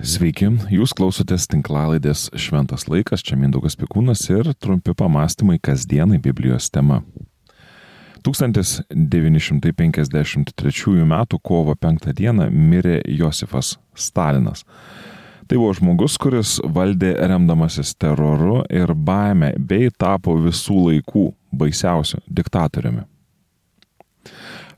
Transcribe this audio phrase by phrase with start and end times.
[0.00, 7.04] Sveiki, jūs klausotės tinklalaidės Šventas laikas, čia Mindaugas Pikūnas ir trumpi pamastymai kasdienai Biblijos tema.
[8.24, 11.12] 1953 m.
[11.44, 12.32] kovo 5 d.
[12.48, 14.64] mirė Josifas Stalinas.
[15.44, 23.04] Tai buvo žmogus, kuris valdė remdamasis teroru ir baime bei tapo visų laikų baisiausiu diktatoriumi.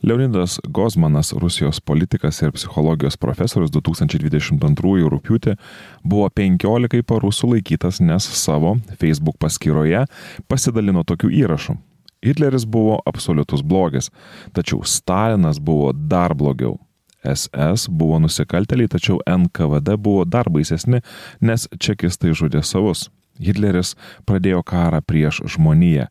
[0.02, 5.54] Leonidas Gozmanas, Rusijos politikas ir psichologijos profesorius 2022 rūpiutį
[6.02, 10.02] buvo 15 parų sulaikytas, nes savo Facebook paskyroje
[10.50, 11.76] pasidalino tokių įrašų.
[12.26, 14.10] Hitleris buvo absoliutus blogis,
[14.52, 16.80] tačiau Stalinas buvo dar blogiau.
[17.22, 20.98] SS buvo nusikalteliai, tačiau NKVD buvo dar baisesni,
[21.38, 23.06] nes čekistai žudė savus.
[23.40, 23.94] Hitleris
[24.28, 26.08] pradėjo karą prieš žmoniją,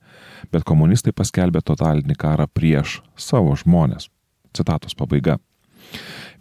[0.52, 4.10] bet komunistai paskelbė totalinį karą prieš savo žmonės.
[4.56, 5.38] Citatos pabaiga.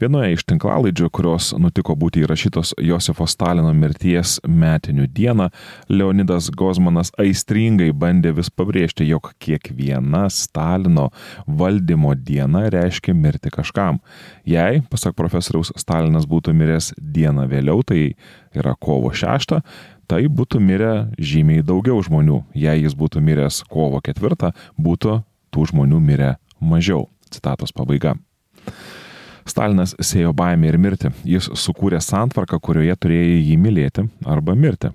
[0.01, 5.51] Vienoje iš tinklalaidžių, kurios nutiko būti įrašytos Josefo Stalino mirties metinių dieną,
[5.93, 11.11] Leonidas Gozmanas aistringai bandė vis pabrėžti, jog kiekviena Stalino
[11.45, 13.99] valdymo diena reiškia mirti kažkam.
[14.49, 18.15] Jei, pasak profesoriaus, Stalinas būtų miręs dieną vėliau, tai
[18.57, 19.59] yra kovo 6,
[20.09, 22.41] tai būtų mirę žymiai daugiau žmonių.
[22.57, 25.21] Jei jis būtų miręs kovo ketvirtą, būtų
[25.53, 27.11] tų žmonių mirę mažiau.
[27.29, 28.17] Citatos pabaiga.
[29.51, 31.13] Stalinas sėjo baimę ir mirtį.
[31.29, 34.93] Jis sukūrė santvarką, kurioje turėjo jį mylėti arba mirti.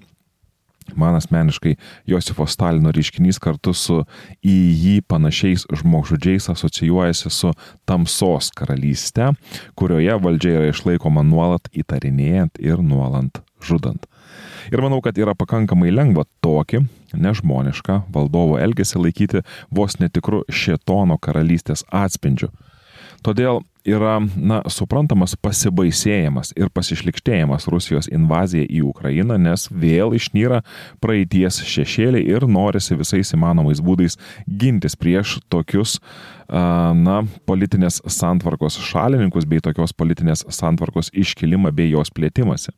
[0.94, 1.75] Man asmeniškai
[2.06, 4.03] Josifo Stalino reiškinys kartu su
[4.45, 7.52] į jį panašiais žmogžudžiais asocijuojasi su
[7.89, 9.31] tamsos karalystė,
[9.73, 14.06] kurioje valdžia yra išlaikoma nuolat įtarinėjant ir nuolant žudant.
[14.70, 16.83] Ir manau, kad yra pakankamai lengva tokį
[17.17, 22.52] nežmonišką valdovo elgesį laikyti vos netikru šėtono karalystės atspindžiu.
[23.25, 30.61] Todėl yra, na, suprantamas pasibaisėjimas ir pasišlikštėjimas Rusijos invazija į Ukrainą, nes vėl išnyra
[31.01, 35.97] praeities šešėliai ir norisi visais įmanomais būdais gintis prieš tokius,
[36.49, 42.75] na, politinės santvarkos šalininkus bei tokios politinės santvarkos iškilimą bei jos plėtimąsi.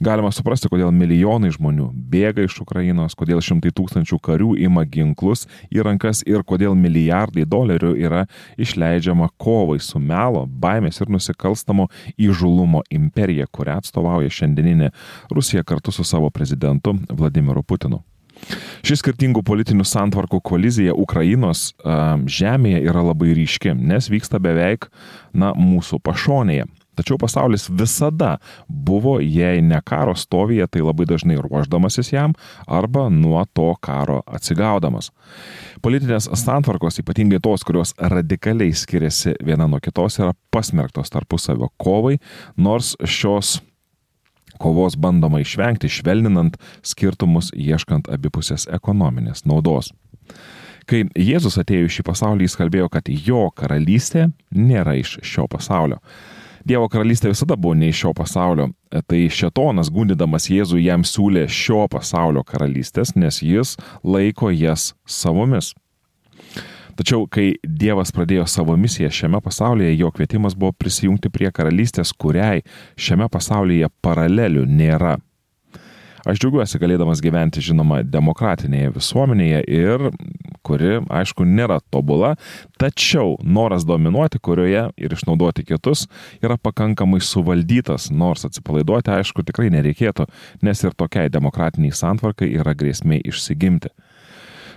[0.00, 5.84] Galima suprasti, kodėl milijonai žmonių bėga iš Ukrainos, kodėl šimtai tūkstančių karių ima ginklus į
[5.86, 8.26] rankas ir kodėl milijardai dolerių yra
[8.60, 14.92] išleidžiama kovai su melo, baimės ir nusikalstamo įžulumo imperija, kurią atstovauja šiandieninė
[15.32, 18.02] Rusija kartu su savo prezidentu Vladimiru Putinu.
[18.86, 24.90] Ši skirtingų politinių santvarkų kolizija Ukrainos žemėje yra labai ryški, nes vyksta beveik,
[25.32, 26.68] na, mūsų pašonėje.
[26.96, 28.36] Tačiau pasaulis visada
[28.68, 32.34] buvo, jei ne karo stovyje, tai labai dažnai ruoždamasis jam
[32.66, 35.12] arba nuo to karo atsigaudamas.
[35.84, 42.16] Politinės santvarkos, ypatingai tos, kurios radikaliai skiriasi viena nuo kitos, yra pasmerktos tarpusavio kovai,
[42.56, 43.60] nors šios
[44.58, 49.92] kovos bandoma išvengti, švelninant skirtumus, ieškant abipusės ekonominės naudos.
[50.86, 55.98] Kai Jėzus atėjo į šį pasaulį, jis kalbėjo, kad jo karalystė nėra iš šio pasaulio.
[56.66, 58.70] Dievo karalystė visada buvo ne iš šio pasaulio.
[58.90, 65.70] Tai šetonas gundydamas Jėzų jam siūlė šio pasaulio karalystės, nes jis laiko jas savomis.
[66.96, 72.64] Tačiau, kai Dievas pradėjo savo misiją šiame pasaulyje, jo kvietimas buvo prisijungti prie karalystės, kuriai
[72.96, 75.18] šiame pasaulyje paralelių nėra.
[76.26, 80.08] Aš džiaugiuosi galėdamas gyventi, žinoma, demokratinėje visuomenėje ir
[80.66, 82.34] kuri, aišku, nėra tobula,
[82.80, 86.06] tačiau noras dominuoti, kurioje ir išnaudoti kitus
[86.42, 90.26] yra pakankamai suvaldytas, nors atsipalaiduoti, aišku, tikrai nereikėtų,
[90.66, 93.92] nes ir tokiai demokratiniai santvarkai yra grėsmė išsigimti.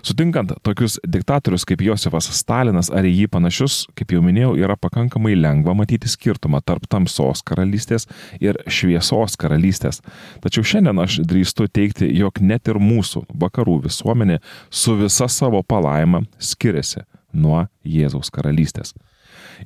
[0.05, 5.35] Sutinkant tokius diktatorius kaip Josefas Stalinas ar į jį panašius, kaip jau minėjau, yra pakankamai
[5.37, 8.07] lengva matyti skirtumą tarp tamsos karalystės
[8.39, 10.01] ir šviesos karalystės.
[10.43, 14.39] Tačiau šiandien aš drįstu teikti, jog net ir mūsų vakarų visuomenė
[14.69, 18.95] su visa savo palaima skiriasi nuo Jėzaus karalystės.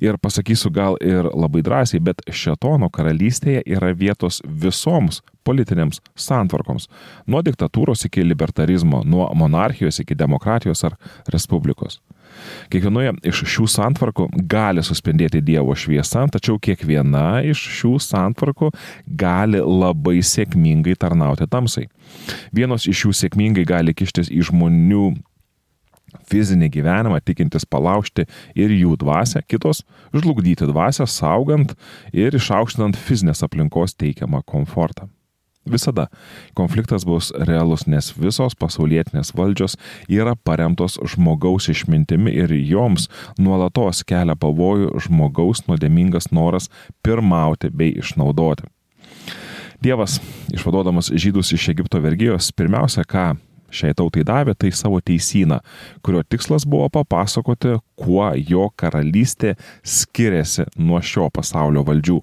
[0.02, 6.88] Ir pasakysiu gal ir labai drąsiai, bet šetono karalystėje yra vietos visoms politinėms santvarkoms.
[7.26, 10.98] Nuo diktatūros iki libertarizmo, nuo monarchijos iki demokratijos ar
[11.32, 12.00] respublikos.
[12.72, 18.72] Kiekvienoje iš šių santvarkų gali suspendėti Dievo šviesa, tačiau kiekviena iš šių santvarkų
[19.06, 21.86] gali labai sėkmingai tarnauti tamsai.
[22.54, 25.12] Vienos iš jų sėkmingai gali kištis į žmonių
[26.30, 29.84] fizinį gyvenimą, tikintis palaužti ir jų dvasę, kitos
[30.14, 31.76] žlugdyti dvasę, saugant
[32.12, 35.08] ir išaukštinant fizinės aplinkos teikiamą komfortą.
[35.64, 36.10] Visada
[36.52, 39.78] konfliktas bus realus, nes visos pasaulietinės valdžios
[40.12, 43.08] yra paremtos žmogaus išmintimi ir joms
[43.40, 46.68] nuolatos kelia pavojų žmogaus nuodėmingas noras
[47.00, 48.68] pirmauti bei išnaudoti.
[49.80, 50.18] Dievas,
[50.52, 53.32] išvaduodamas žydus iš Egipto vergyjos, pirmiausia, ką
[53.72, 55.60] šiai tautai davė, tai savo teisyną,
[56.04, 62.20] kurio tikslas buvo papasakoti, kuo jo karalystė skiriasi nuo šio pasaulio valdžių.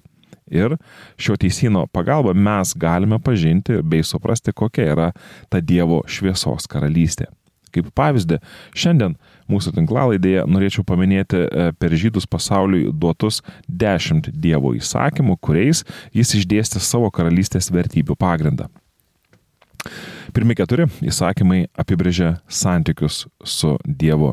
[0.52, 0.76] Ir
[1.16, 5.12] šio teisino pagalba mes galime pažinti bei suprasti, kokia yra
[5.48, 7.30] ta Dievo šviesos karalystė.
[7.72, 8.36] Kaip pavyzdį,
[8.76, 9.14] šiandien
[9.48, 15.80] mūsų tinklalaidėje norėčiau paminėti e, per žydus pasauliui duotus dešimt Dievo įsakymų, kuriais
[16.12, 18.68] jis išdėstė savo karalystės vertybių pagrindą.
[20.32, 24.30] Pirmi keturi įsakymai apibrėžia santykius su Dievu.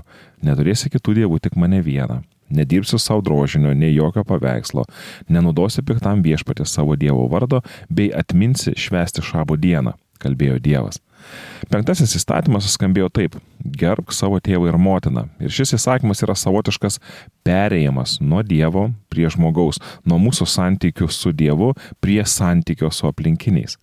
[0.47, 2.21] Neturėsi kitų dievų, tik mane vieną.
[2.55, 4.85] Nedirbsi savo drožinio, nei jokio paveikslo,
[5.27, 7.59] nenudosi piktam viešpatė savo Dievo vardo,
[7.91, 11.01] bei atminsi švesti šabo dieną, kalbėjo Dievas.
[11.67, 13.35] Penktasis įstatymas skambėjo taip-
[13.81, 15.27] gerbk savo tėvą ir motiną.
[15.39, 16.99] Ir šis įsakymas yra savotiškas
[17.43, 23.75] perėjimas nuo Dievo prie žmogaus, nuo mūsų santykių su Dievu prie santykio su aplinkiniais.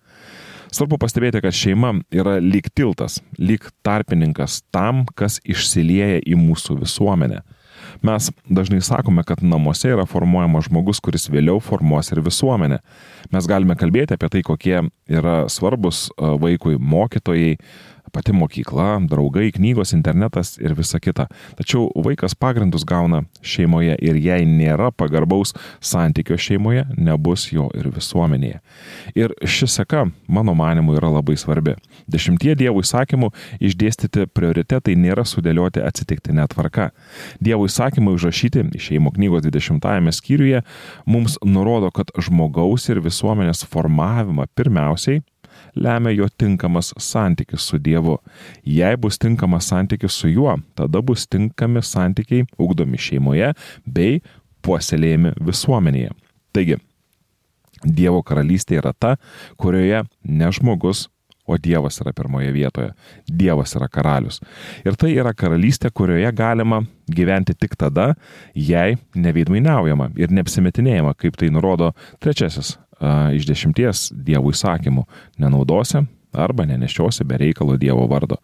[0.73, 7.43] Svarbu pastebėti, kad šeima yra lyg tiltas, lyg tarpininkas tam, kas išsilieja į mūsų visuomenę.
[8.05, 12.79] Mes dažnai sakome, kad namuose yra formuojamas žmogus, kuris vėliau formuos ir visuomenę.
[13.33, 17.55] Mes galime kalbėti apie tai, kokie yra svarbus vaikui mokytojai,
[18.13, 21.27] pati mokykla, draugai, knygos, internetas ir visa kita.
[21.57, 28.61] Tačiau vaikas pagrindus gauna šeimoje ir jei nėra pagarbaus santykio šeimoje, nebus jo ir visuomenėje.
[29.17, 31.75] Ir ši seka, mano manimu, yra labai svarbi.
[32.11, 33.31] Dešimtie Dievo įsakymų
[33.63, 36.91] išdėstyti prioritetai nėra sudėlioti atsitiktinė tvarka.
[37.43, 40.63] Dievo įsakymai užrašyti šeimo knygos 20-ame skyriuje
[41.05, 45.23] mums nurodo, kad žmogaus ir visuomenės formavimą pirmiausiai
[45.77, 48.17] lemia jo tinkamas santykis su Dievu.
[48.65, 53.53] Jei bus tinkamas santykis su juo, tada bus tinkami santykiai ugdomi šeimoje
[53.85, 54.21] bei
[54.65, 56.13] puoselėjami visuomenėje.
[56.53, 56.79] Taigi,
[57.85, 59.15] Dievo karalystė yra ta,
[59.61, 61.05] kurioje ne žmogus,
[61.47, 62.89] o Dievas yra pirmoje vietoje.
[63.27, 64.41] Dievas yra karalius.
[64.83, 68.09] Ir tai yra karalystė, kurioje galima gyventi tik tada,
[68.53, 72.75] jei neveidmainiaujama ir neapsimetinėjama, kaip tai nurodo trečiasis
[73.37, 75.05] iš dešimties Dievo įsakymų-
[75.43, 78.37] nenaudosi arba nenešiosi be reikalo Dievo vardo.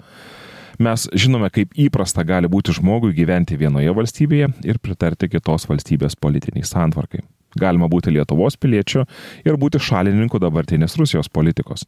[0.79, 6.65] Mes žinome, kaip įprasta gali būti žmogui gyventi vienoje valstybėje ir pritarti kitos valstybės politiniai
[6.65, 7.21] santvarkai.
[7.59, 9.03] Galima būti Lietuvos piliečiu
[9.45, 11.85] ir būti šalininku dabartinės Rusijos politikos.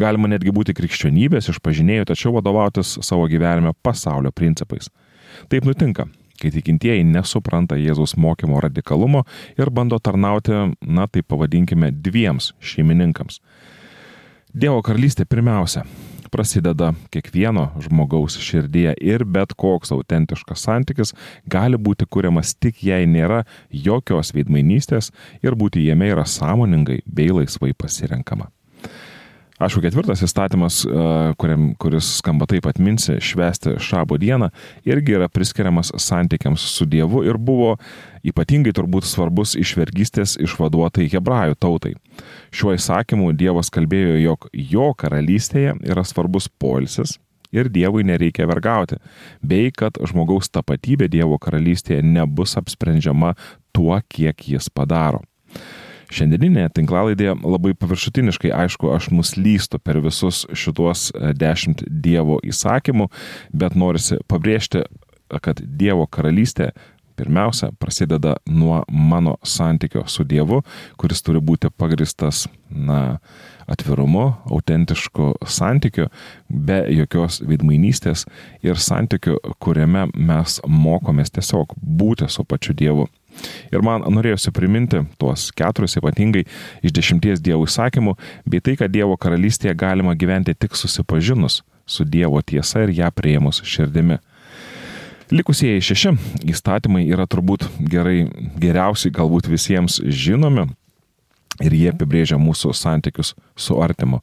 [0.00, 4.88] Galima netgi būti krikščionybės išpažinėjų, tačiau vadovautis savo gyvenime pasaulio principais.
[5.52, 6.08] Taip nutinka,
[6.42, 9.24] kai tikintieji nesupranta Jėzaus mokymo radikalumo
[9.58, 13.38] ir bando tarnauti, na tai pavadinkime, dviems šeimininkams.
[14.52, 15.86] Dievo karalystė pirmiausia
[16.32, 21.12] prasideda kiekvieno žmogaus širdyje ir bet koks autentiškas santykis
[21.54, 23.42] gali būti kuriamas tik jei nėra
[23.86, 25.12] jokios veidmainystės
[25.44, 28.48] ir būti jame yra sąmoningai bei laisvai pasirenkama.
[29.62, 31.02] Aišku, ketvirtas įstatymas, e,
[31.38, 34.48] kuriam, kuris skamba taip atminsi, švesti šabo dieną,
[34.88, 37.76] irgi yra priskiriamas santykiams su Dievu ir buvo
[38.26, 41.94] ypatingai turbūt svarbus iš vergystės išvaduotai hebrajų tautai.
[42.50, 47.20] Šiuo įsakymu Dievas kalbėjo, jog jo karalystėje yra svarbus poilsis
[47.54, 48.98] ir Dievui nereikia vergauti,
[49.44, 53.36] bei kad žmogaus tapatybė Dievo karalystėje nebus apsprendžiama
[53.70, 55.22] tuo, kiek jis padaro.
[56.12, 63.08] Šiandieninėje tinklalaidėje labai paviršutiniškai, aišku, aš nuslystu per visus šituos e, dešimt Dievo įsakymų,
[63.56, 64.84] bet norisi pabrėžti,
[65.40, 66.72] kad Dievo karalystė
[67.16, 70.62] pirmiausia prasideda nuo mano santykio su Dievu,
[71.00, 73.18] kuris turi būti pagristas, na,
[73.70, 76.08] atvirumu, autentišku santykiu,
[76.48, 78.26] be jokios vidmainystės
[78.64, 83.08] ir santykiu, kuriame mes mokomės tiesiog būti su pačiu Dievu
[83.72, 86.44] Ir man norėjosi priminti tuos keturis ypatingai
[86.82, 92.42] iš dešimties Dievo įsakymų, bei tai, kad Dievo karalystėje galima gyventi tik susipažinus su Dievo
[92.42, 94.18] tiesa ir ją prieimus širdimi.
[95.32, 96.10] Likusieji šeši
[96.52, 98.26] įstatymai yra turbūt gerai,
[98.60, 100.66] geriausiai galbūt visiems žinomi
[101.62, 104.20] ir jie apibrėžia mūsų santykius su artimu.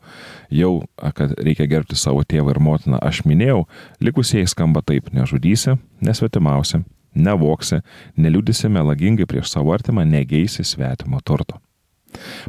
[0.53, 0.83] Jau,
[1.17, 3.63] kad reikia gerbti savo tėvą ir motiną, aš minėjau,
[4.01, 6.83] likusieji skamba taip- nežudysi, nesvetimausi,
[7.15, 7.81] nevoksi,
[8.17, 11.59] neliūdisi melagingai prieš savo artimą, negeisi svetimo turto.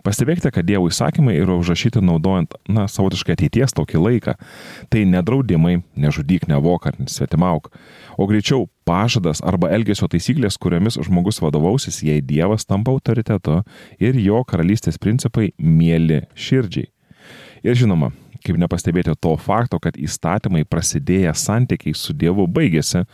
[0.04, 4.34] Pastebėkite, kad Dievo įsakymai yra užrašyti naudojant, na, savotiškai ateities tokį laiką.
[4.92, 7.68] Tai nedraudimai, nežudyk, nevok ar svetimauk,
[8.16, 13.60] o greičiau pažadas arba elgesio taisyklės, kuriomis žmogus vadovausis, jei Dievas tampa autoritetu
[14.00, 16.88] ir jo karalystės principai mėly širdžiai.
[17.60, 18.14] Ir žinoma,
[18.44, 23.04] kaip nepastebėti to fakto, kad įstatymai prasidėję santykiai su Dievu baigėsi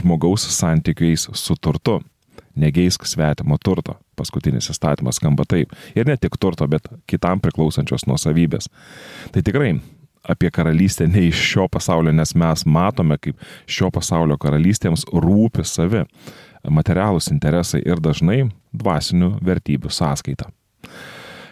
[0.00, 2.00] žmogaus santykiais su turtu.
[2.60, 3.96] Negeisk svetimo turto.
[4.20, 5.72] paskutinis įstatymas skamba taip.
[5.96, 8.68] Ir ne tik turto, bet kitam priklausančios nuosavybės.
[9.32, 9.78] Tai tikrai
[10.28, 16.04] apie karalystę ne iš šio pasaulio, nes mes matome, kaip šio pasaulio karalystėms rūpi savi
[16.68, 20.50] materialūs interesai ir dažnai dvasinių vertybių sąskaita.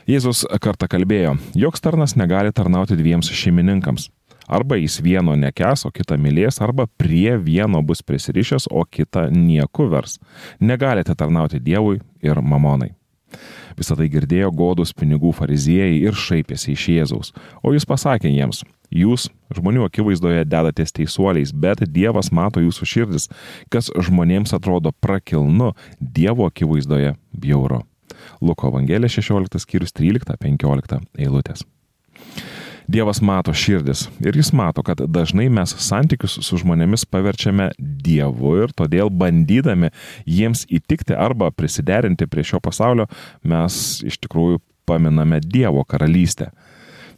[0.08, 4.06] Jėzus kartą kalbėjo, joks tarnas negali tarnauti dviems šeimininkams.
[4.48, 9.84] Arba jis vieno nekes, o kitą mylės, arba prie vieno bus prisirišęs, o kitą nieku
[9.92, 10.16] vers.
[10.64, 12.94] Negalite tarnauti Dievui ir mamonai.
[13.76, 17.34] Visą tai girdėjo godus pinigų fariziejai ir šaipėsi iš Jėzaus.
[17.60, 23.28] O jis pasakė jiems, jūs žmonių akivaizdoje dedatės teisuoliais, bet Dievas mato jūsų širdis,
[23.68, 27.84] kas žmonėms atrodo prakilnu, Dievo akivaizdoje bjauro.
[28.40, 31.64] Luko Evangelija 16 skyrius 13-15 eilutės.
[32.88, 38.72] Dievas mato širdis ir jis mato, kad dažnai mes santykius su žmonėmis paverčiame Dievu ir
[38.72, 39.90] todėl bandydami
[40.24, 43.04] jiems įtikti arba prisiderinti prie šio pasaulio,
[43.44, 46.48] mes iš tikrųjų paminame Dievo karalystę.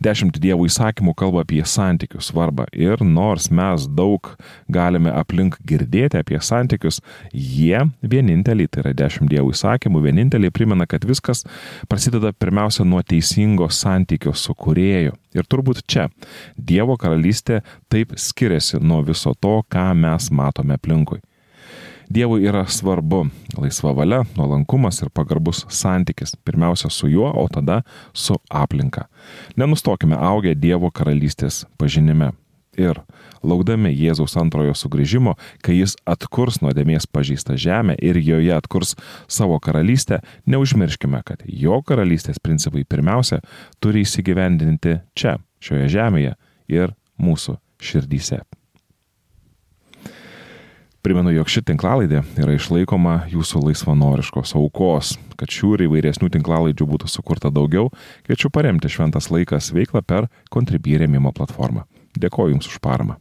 [0.00, 4.30] Dešimt dievų įsakymų kalba apie santykių svarbą ir nors mes daug
[4.72, 7.02] galime aplink girdėti apie santykius,
[7.36, 11.44] jie vieninteliai, tai yra dešimt dievų įsakymų, vieninteliai primena, kad viskas
[11.88, 15.12] prasideda pirmiausia nuo teisingo santykio su kurėju.
[15.36, 16.08] Ir turbūt čia
[16.56, 17.60] Dievo karalystė
[17.92, 21.20] taip skiriasi nuo viso to, ką mes matome aplinkui.
[22.10, 26.34] Dievui yra svarbu laisva valia, nuolankumas ir pagarbus santykis.
[26.44, 29.04] Pirmiausia su juo, o tada su aplinka.
[29.56, 32.32] Nenustokime augę Dievo karalystės pažinime.
[32.78, 32.98] Ir
[33.46, 38.96] laukdami Jėzaus antrojo sugrįžimo, kai jis atkurs nuodėmės pažįstą žemę ir joje atkurs
[39.30, 40.18] savo karalystę,
[40.50, 43.38] neužmirškime, kad jo karalystės principai pirmiausia
[43.78, 46.38] turi įsigyvendinti čia, šioje žemėje
[46.74, 48.42] ir mūsų širdyse.
[51.00, 55.14] Primenu, jog ši tinklalaidė yra išlaikoma jūsų laisvanoriškos aukos.
[55.40, 57.88] Kad šių ir įvairesnių tinklalaidžių būtų sukurta daugiau,
[58.26, 61.86] kviečiu paremti Šventas laikas veiklą per Contribui remimo platformą.
[62.20, 63.16] Dėkoju Jums už paramą.